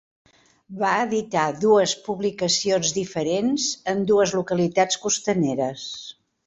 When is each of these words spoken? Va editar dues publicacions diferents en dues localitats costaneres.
Va 0.83 0.93
editar 1.01 1.43
dues 1.65 1.93
publicacions 2.07 2.97
diferents 2.99 3.69
en 3.95 4.05
dues 4.15 4.35
localitats 4.41 5.03
costaneres. 5.07 5.91